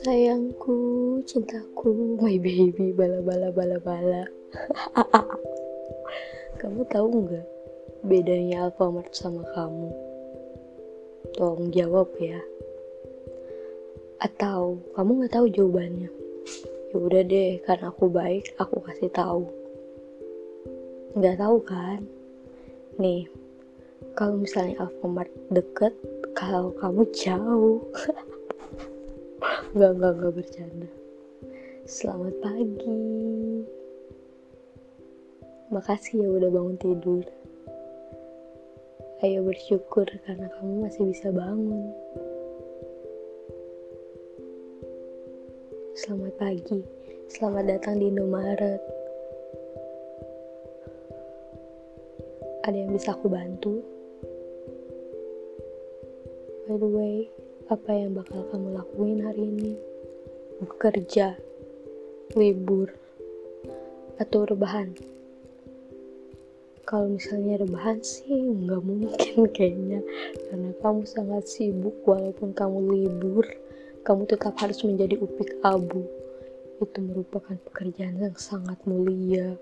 [0.00, 4.24] Sayangku, cintaku, my baby, bala bala bala bala.
[6.56, 7.44] kamu tahu nggak
[8.08, 9.92] bedanya Alfamart sama kamu?
[11.36, 12.40] Tolong jawab ya.
[14.24, 16.08] Atau kamu nggak tahu jawabannya?
[16.88, 19.52] Ya udah deh, karena aku baik, aku kasih tahu.
[21.12, 22.08] Nggak tahu kan?
[22.96, 23.28] Nih,
[24.14, 25.94] kalau misalnya Alfamart deket,
[26.34, 27.80] kalau kamu jauh.
[29.70, 30.90] Gak, gak, gak bercanda.
[31.86, 33.00] Selamat pagi.
[35.70, 37.24] Makasih ya udah bangun tidur.
[39.22, 41.86] Ayo bersyukur karena kamu masih bisa bangun.
[45.94, 46.82] Selamat pagi.
[47.30, 48.82] Selamat datang di Indomaret.
[52.66, 53.99] Ada yang bisa aku bantu?
[56.70, 57.26] By the way,
[57.66, 59.74] apa yang bakal kamu lakuin hari ini?
[60.62, 61.34] Bekerja,
[62.38, 62.94] libur,
[64.22, 64.94] atau rebahan?
[66.86, 69.98] Kalau misalnya rebahan sih nggak mungkin kayaknya
[70.46, 73.50] karena kamu sangat sibuk walaupun kamu libur
[74.06, 76.06] kamu tetap harus menjadi upik abu
[76.78, 79.58] itu merupakan pekerjaan yang sangat mulia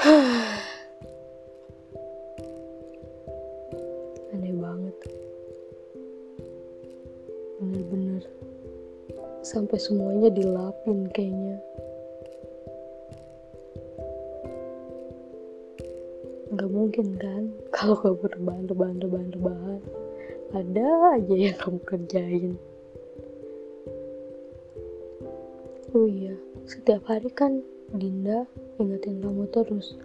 [4.34, 4.96] aneh banget.
[7.58, 8.22] Bener-bener.
[9.42, 11.56] Sampai semuanya dilapin kayaknya.
[16.52, 17.44] Nggak mungkin kan?
[17.76, 19.82] Kalau kamu berbahan rebahan rebahan rebahan
[20.56, 22.54] ada aja yang kamu kerjain.
[25.92, 26.36] Oh iya
[26.68, 27.60] setiap hari kan
[27.92, 28.48] Dinda
[28.80, 29.96] ingetin kamu terus.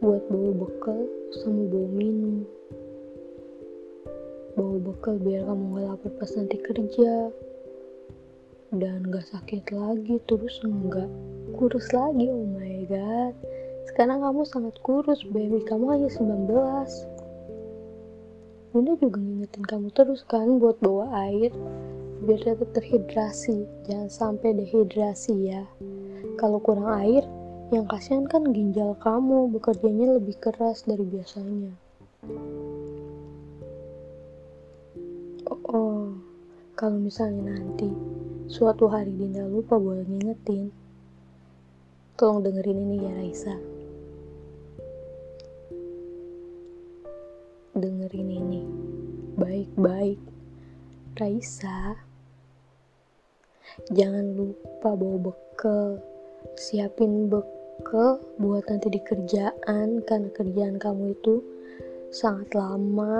[0.00, 1.00] Buat bawa bekal
[1.40, 2.44] sama bawa minum
[4.62, 7.34] bawa bekal biar kamu gak lapar pas nanti kerja.
[8.70, 11.10] Dan gak sakit lagi terus nggak
[11.58, 13.34] kurus lagi oh my god.
[13.90, 15.58] Sekarang kamu sangat kurus baby.
[15.66, 16.46] Kamu hanya 19
[18.72, 21.50] Bunda juga ngingetin kamu terus kan buat bawa air
[22.22, 23.66] biar tetap terhidrasi.
[23.90, 25.66] Jangan sampai dehidrasi ya.
[26.38, 27.26] Kalau kurang air
[27.74, 29.50] yang kasihan kan ginjal kamu.
[29.52, 31.74] Bekerjanya lebih keras dari biasanya
[35.72, 36.12] oh
[36.76, 37.88] kalau misalnya nanti
[38.48, 40.68] suatu hari Dinda lupa boleh ngingetin.
[42.20, 43.56] Tolong dengerin ini ya Raisa.
[47.72, 48.62] Dengerin ini.
[49.40, 50.20] Baik-baik.
[51.16, 51.96] Raisa
[53.92, 56.00] jangan lupa bawa bekal
[56.60, 61.40] siapin bekal buat nanti di kerjaan karena kerjaan kamu itu
[62.12, 63.16] sangat lama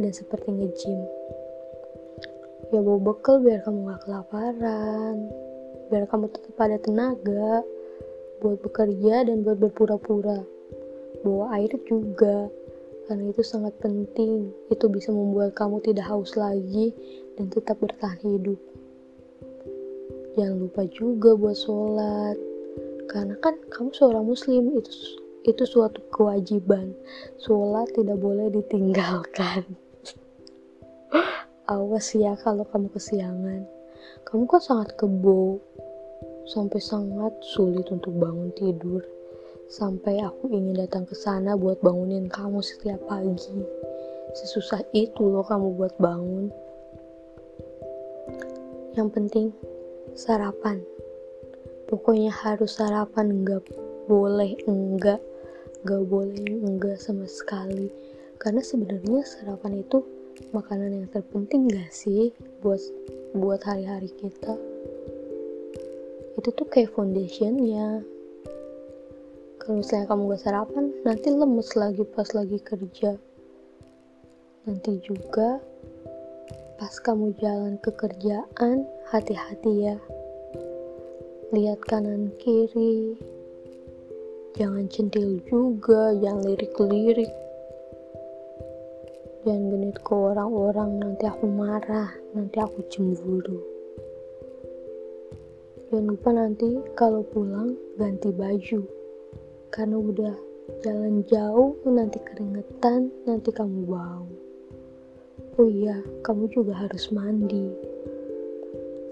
[0.00, 1.00] dan seperti nge-gym
[2.74, 5.16] ya bawa bekal biar kamu gak kelaparan
[5.90, 7.62] biar kamu tetap ada tenaga
[8.40, 10.44] buat bekerja dan buat berpura-pura.
[11.24, 12.52] Bawa air juga
[13.08, 14.52] karena itu sangat penting.
[14.68, 16.92] Itu bisa membuat kamu tidak haus lagi
[17.40, 18.60] dan tetap bertahan hidup.
[20.36, 22.36] Jangan lupa juga buat sholat
[23.08, 24.92] karena kan kamu seorang muslim itu
[25.46, 26.92] itu suatu kewajiban.
[27.40, 29.64] Sholat tidak boleh ditinggalkan
[31.66, 33.66] awas ya kalau kamu kesiangan
[34.26, 35.58] kamu kan sangat kebo
[36.46, 39.02] sampai sangat sulit untuk bangun tidur
[39.66, 43.66] sampai aku ingin datang ke sana buat bangunin kamu setiap pagi.
[44.36, 46.54] Sesusah itu loh kamu buat bangun.
[48.94, 49.46] Yang penting
[50.14, 50.80] sarapan.
[51.86, 53.62] Pokoknya harus sarapan, nggak
[54.10, 55.22] boleh enggak,
[55.86, 57.90] nggak boleh enggak sama sekali.
[58.38, 60.02] Karena sebenarnya sarapan itu
[60.52, 62.80] makanan yang terpenting gak sih buat
[63.32, 64.54] buat hari-hari kita?
[66.36, 68.04] Itu tuh kayak foundationnya.
[69.62, 73.16] Kalau misalnya kamu gak sarapan nanti lemes lagi pas lagi kerja.
[74.68, 75.62] Nanti juga
[76.76, 79.96] pas kamu jalan ke kerjaan hati-hati ya.
[81.54, 83.16] Lihat kanan kiri.
[84.56, 87.45] Jangan centil juga jangan lirik-lirik
[89.46, 93.62] jangan genit ke orang-orang nanti aku marah nanti aku cemburu.
[95.86, 98.82] Jangan lupa nanti kalau pulang ganti baju.
[99.70, 100.34] Karena udah
[100.82, 104.26] jalan jauh nanti keringetan nanti kamu bau.
[105.62, 107.70] Oh iya kamu juga harus mandi.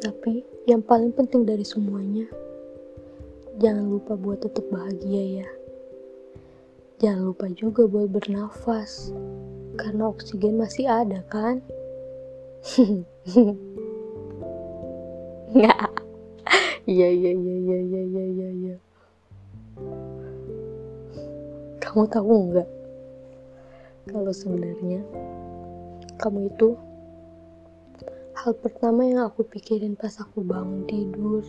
[0.02, 2.26] Tapi yang paling penting dari semuanya
[3.62, 5.50] jangan lupa buat tetap bahagia ya.
[6.98, 9.14] Jangan lupa juga buat bernafas
[9.74, 11.62] karena oksigen masih ada kan?
[15.54, 15.90] Nggak.
[16.84, 18.76] Iya iya iya iya iya iya iya ya.
[21.94, 22.68] kamu tahu nggak
[24.10, 24.98] kalau sebenarnya
[26.18, 26.74] kamu itu
[28.34, 31.46] hal pertama yang aku pikirin pas aku bangun tidur?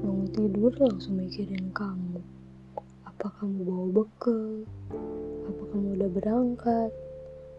[0.00, 2.24] Bangun tidur langsung mikirin kamu
[3.20, 4.64] apa kamu bawa bekal?
[5.44, 6.90] Apa kamu udah berangkat?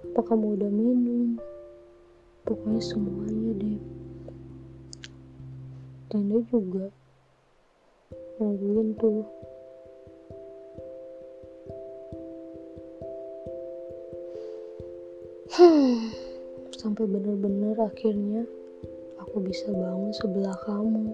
[0.09, 1.37] Apa kamu udah minum?
[2.49, 3.77] Pokoknya semuanya deh
[6.09, 6.89] Dinda juga
[8.41, 9.21] nungguin tuh.
[15.53, 16.09] Hmm,
[16.81, 18.49] sampai bener-bener akhirnya
[19.21, 21.13] aku bisa bangun sebelah kamu,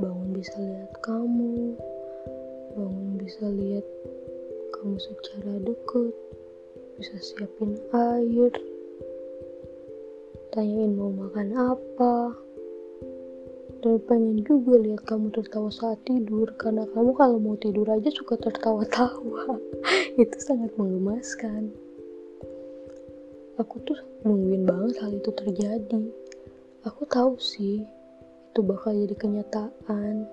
[0.00, 1.76] bangun bisa lihat kamu,
[2.78, 3.82] bangun bisa lihat
[4.78, 6.14] kamu secara deket,
[7.02, 8.54] bisa siapin air,
[10.54, 12.38] tanyain mau makan apa,
[13.82, 18.38] dan pengen juga lihat kamu tertawa saat tidur karena kamu kalau mau tidur aja suka
[18.38, 19.58] tertawa-tawa.
[20.22, 21.74] Itu sangat menggemaskan
[23.58, 26.02] aku tuh nungguin banget hal itu terjadi.
[26.86, 27.82] Aku tahu sih
[28.54, 30.30] itu bakal jadi kenyataan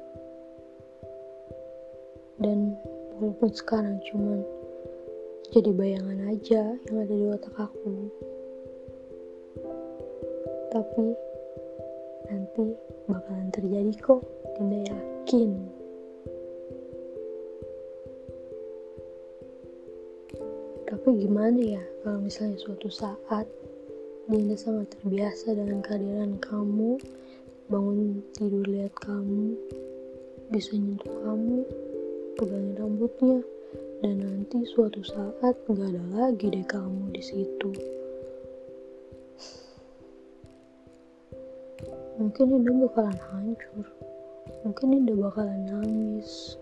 [2.39, 2.75] dan
[3.15, 4.43] walaupun sekarang cuman
[5.53, 8.11] jadi bayangan aja yang ada di otak aku.
[10.73, 11.05] Tapi
[12.27, 12.63] nanti
[13.07, 14.21] bakalan terjadi kok
[14.57, 15.51] Dinda yakin.
[20.85, 23.47] Tapi gimana ya kalau misalnya suatu saat
[24.25, 26.97] Dinda sangat terbiasa dengan kehadiran kamu,
[27.69, 29.53] bangun tidur lihat kamu,
[30.49, 31.61] bisa nyentuh kamu,
[32.35, 33.39] pegangin rambutnya,
[34.03, 37.71] dan nanti suatu saat gak ada lagi deh kamu di situ.
[42.15, 43.87] Mungkin Dinda bakalan hancur,
[44.63, 46.55] mungkin Dinda bakalan nangis,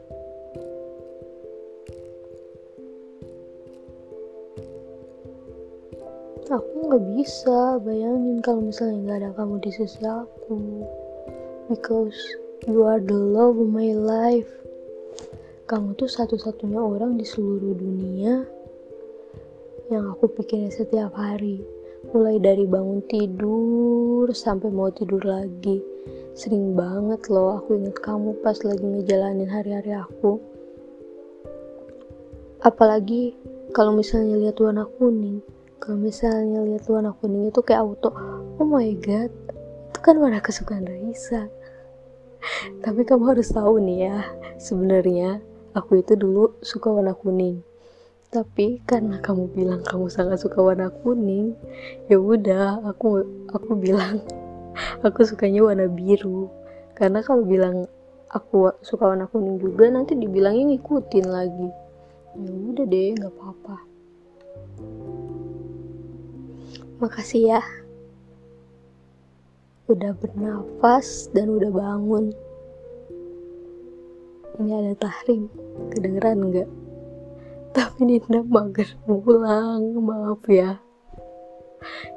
[6.54, 10.86] aku nggak bisa bayangin kalau misalnya nggak ada kamu di sisi aku.
[11.66, 12.18] Because
[12.70, 14.63] you are the love of my life
[15.64, 18.44] kamu tuh satu-satunya orang di seluruh dunia
[19.88, 21.64] yang aku pikirin setiap hari.
[22.12, 25.80] Mulai dari bangun tidur sampai mau tidur lagi.
[26.36, 30.44] Sering banget loh aku inget kamu pas lagi ngejalanin hari-hari aku.
[32.60, 33.32] Apalagi
[33.72, 35.40] kalau misalnya lihat warna kuning.
[35.80, 38.12] Kalau misalnya lihat warna kuning itu kayak auto
[38.60, 39.32] oh my god
[39.92, 41.48] itu kan warna kesukaan Raisa.
[42.84, 44.20] Tapi kamu harus tahu nih ya
[44.60, 47.62] sebenarnya aku itu dulu suka warna kuning
[48.34, 51.54] tapi karena kamu bilang kamu sangat suka warna kuning
[52.10, 54.22] ya udah aku aku bilang
[55.06, 56.50] aku sukanya warna biru
[56.98, 57.86] karena kalau bilang
[58.30, 61.70] aku suka warna kuning juga nanti dibilangnya ngikutin lagi
[62.34, 63.94] ya udah deh nggak apa-apa
[67.04, 67.62] Makasih ya.
[69.92, 72.32] Udah bernafas dan udah bangun.
[74.60, 75.50] Ini ada tahrim,
[75.90, 76.70] kedengeran nggak?
[77.74, 80.78] Tapi Dinda mager pulang, maaf ya.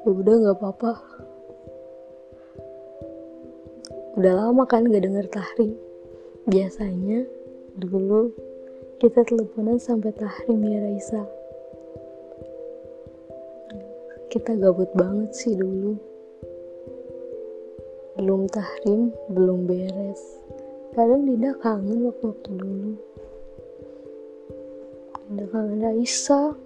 [0.05, 0.93] Ya udah nggak apa-apa.
[4.17, 5.77] Udah lama kan gak denger tahrim.
[6.49, 7.25] Biasanya
[7.77, 8.33] dulu
[8.97, 11.23] kita teleponan sampai tahrim ya Raisa
[14.33, 16.01] kita gabut banget sih dulu
[18.17, 20.41] belum tahrim belum beres
[20.97, 22.97] kadang Dinda kangen waktu-waktu dulu.
[25.29, 26.57] Dinda kangen Raisa.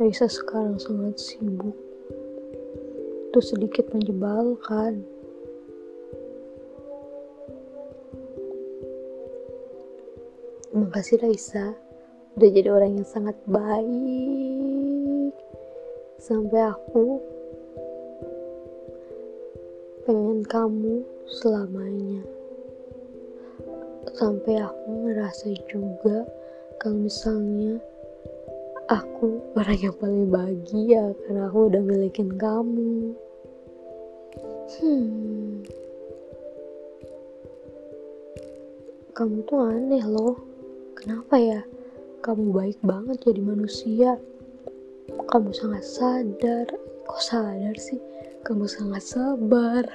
[0.00, 1.76] Raisa sekarang sangat sibuk.
[3.28, 5.04] Itu sedikit menjebalkan
[10.72, 11.76] Makasih Raisa.
[12.34, 15.36] Udah jadi orang yang sangat baik.
[16.16, 17.33] Sampai aku
[20.04, 22.20] pengen kamu selamanya.
[24.12, 26.28] Sampai aku ngerasa juga
[26.76, 27.80] kalau misalnya
[28.92, 33.16] aku orang yang paling bahagia karena aku udah milikin kamu.
[34.76, 35.64] Hmm.
[39.16, 40.36] Kamu tuh aneh loh.
[41.00, 41.64] Kenapa ya?
[42.20, 44.20] Kamu baik banget jadi manusia.
[45.32, 46.68] Kamu sangat sadar
[47.04, 48.00] kok sadar sih?
[48.44, 49.84] Kamu sangat sabar.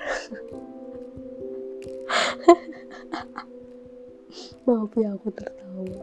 [4.65, 6.01] Maaf ya aku tertawa.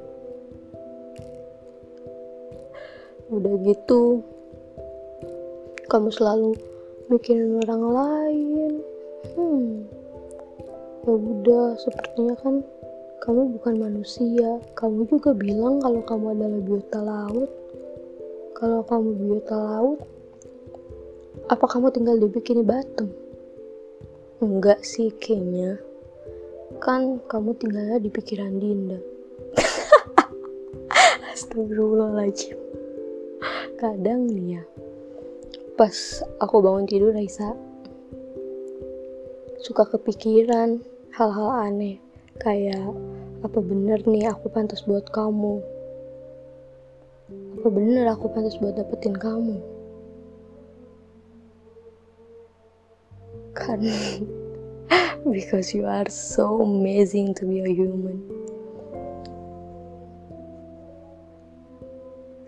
[3.31, 4.23] Udah gitu
[5.87, 6.51] kamu selalu
[7.11, 8.73] mikirin orang lain.
[9.39, 9.87] Hmm.
[11.07, 12.67] Ya udah sepertinya kan
[13.23, 14.59] kamu bukan manusia.
[14.75, 17.51] Kamu juga bilang kalau kamu adalah biota laut.
[18.59, 20.01] Kalau kamu biota laut
[21.47, 23.27] apa kamu tinggal di bikini batu
[24.41, 25.81] enggak sih kayaknya.
[26.83, 29.01] Kan kamu tinggalnya di pikiran Dinda.
[31.33, 32.59] Astagfirullahaladzim.
[33.81, 34.63] Kadang nih ya
[35.77, 37.53] pas aku bangun tidur Raisa
[39.61, 40.81] suka kepikiran
[41.13, 42.01] hal-hal aneh.
[42.37, 42.93] Kayak
[43.41, 45.65] apa bener nih aku pantas buat kamu?
[47.61, 49.76] Apa bener aku pantas buat dapetin kamu
[53.57, 53.97] karena
[55.33, 58.21] because you are so amazing to be a human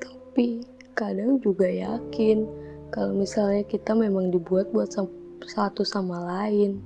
[0.05, 0.61] tapi
[0.93, 2.45] kadang juga yakin
[2.93, 4.93] kalau misalnya kita memang dibuat buat
[5.49, 6.79] satu sama lain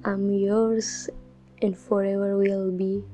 [0.00, 1.12] I'm yours
[1.60, 3.04] and forever will be.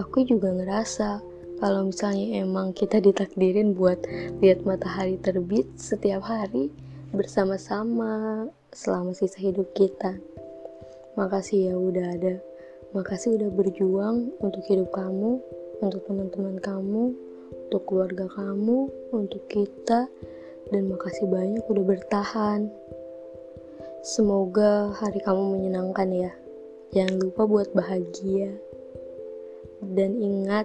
[0.00, 1.20] Aku juga ngerasa
[1.60, 4.00] kalau misalnya emang kita ditakdirin buat
[4.40, 6.72] lihat matahari terbit setiap hari
[7.12, 10.16] bersama-sama selama sisa hidup kita.
[11.12, 12.40] Makasih ya udah ada.
[12.96, 15.36] Makasih udah berjuang untuk hidup kamu,
[15.84, 17.12] untuk teman-teman kamu,
[17.68, 20.08] untuk keluarga kamu, untuk kita,
[20.72, 22.72] dan makasih banyak udah bertahan.
[24.00, 26.32] Semoga hari kamu menyenangkan ya.
[26.96, 28.56] Jangan lupa buat bahagia.
[29.84, 30.64] Dan ingat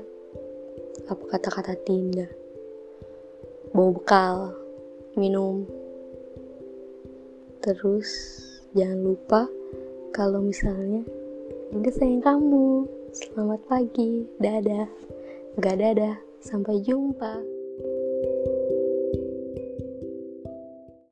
[1.12, 2.32] apa kata-kata Tinda.
[3.76, 4.36] Bawa bekal,
[5.20, 5.87] minum.
[7.62, 8.10] Terus
[8.78, 9.42] jangan lupa
[10.14, 11.02] kalau misalnya
[11.68, 12.88] Dinda sayang kamu.
[13.12, 14.24] Selamat pagi.
[14.40, 14.88] Dadah.
[15.60, 16.16] Gak dadah.
[16.40, 17.57] Sampai jumpa.